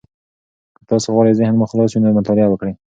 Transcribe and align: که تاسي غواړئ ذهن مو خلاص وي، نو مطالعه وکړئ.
که 0.75 0.81
تاسي 0.89 1.09
غواړئ 1.13 1.33
ذهن 1.39 1.53
مو 1.57 1.65
خلاص 1.71 1.91
وي، 1.91 1.99
نو 2.01 2.17
مطالعه 2.19 2.47
وکړئ. 2.51 2.73